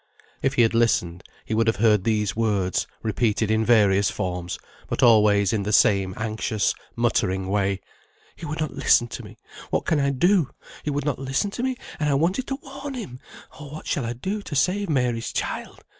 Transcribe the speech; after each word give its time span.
If 0.41 0.55
he 0.55 0.63
had 0.63 0.73
listened, 0.73 1.23
he 1.45 1.53
would 1.53 1.67
have 1.67 1.75
heard 1.75 2.05
these 2.05 2.35
words, 2.35 2.87
repeated 3.03 3.51
in 3.51 3.63
various 3.63 4.09
forms, 4.09 4.57
but 4.89 5.03
always 5.03 5.53
in 5.53 5.61
the 5.61 5.71
same 5.71 6.15
anxious, 6.17 6.73
muttering 6.95 7.49
way. 7.49 7.81
"He 8.35 8.47
would 8.47 8.59
not 8.59 8.73
listen 8.73 9.07
to 9.09 9.23
me; 9.23 9.37
what 9.69 9.85
can 9.85 9.99
I 9.99 10.09
do? 10.09 10.49
He 10.81 10.89
would 10.89 11.05
not 11.05 11.19
listen 11.19 11.51
to 11.51 11.61
me, 11.61 11.77
and 11.99 12.09
I 12.09 12.15
wanted 12.15 12.47
to 12.47 12.57
warn 12.63 12.95
him! 12.95 13.19
Oh, 13.59 13.67
what 13.69 13.85
shall 13.85 14.03
I 14.07 14.13
do 14.13 14.41
to 14.41 14.55
save 14.55 14.89
Mary's 14.89 15.31
child? 15.31 15.85